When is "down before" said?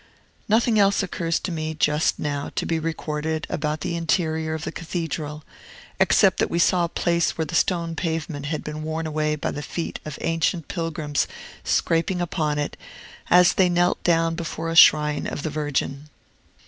14.03-14.71